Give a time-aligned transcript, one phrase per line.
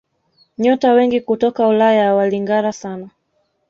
[0.57, 3.09] nyota wengi kutoka Ulaya walingara sana